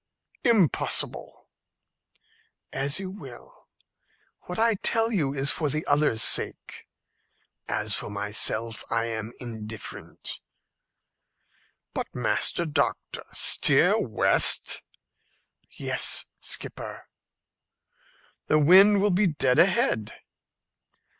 "Impossible." 0.43 1.47
"As 2.73 2.97
you 2.97 3.11
will. 3.11 3.67
What 4.47 4.57
I 4.57 4.73
tell 4.73 5.11
you 5.11 5.31
is 5.31 5.51
for 5.51 5.69
the 5.69 5.85
others' 5.85 6.23
sake. 6.23 6.87
As 7.67 7.93
for 7.95 8.09
myself, 8.09 8.83
I 8.91 9.05
am 9.05 9.31
indifferent." 9.39 10.39
"But, 11.93 12.15
Master 12.15 12.65
Doctor, 12.65 13.23
steer 13.33 13.95
west?" 13.99 14.81
"Yes, 15.77 16.25
skipper." 16.39 17.07
"The 18.47 18.57
wind 18.57 19.03
will 19.03 19.11
be 19.11 19.27
dead 19.27 19.59
ahead." 19.59 20.13